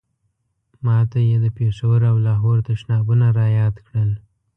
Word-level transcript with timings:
ما 0.85 0.97
ته 1.11 1.19
یې 1.27 1.37
د 1.45 1.47
پېښور 1.57 1.99
او 2.11 2.15
لاهور 2.27 2.57
تشنابونه 2.67 3.27
را 3.37 3.47
یاد 3.59 3.75
کړل. 3.85 4.11